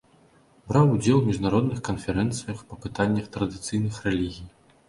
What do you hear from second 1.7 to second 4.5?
канферэнцыях па пытаннях традыцыйных рэлігій.